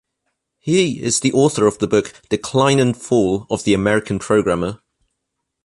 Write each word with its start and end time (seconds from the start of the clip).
He 0.57 0.99
is 0.99 1.19
the 1.19 1.31
author 1.31 1.67
of 1.67 1.77
the 1.77 1.85
book 1.85 2.11
"Decline 2.29 2.79
and 2.79 2.97
Fall 2.99 3.45
of 3.51 3.65
the 3.65 3.75
American 3.75 4.17
Programmer". 4.17 4.79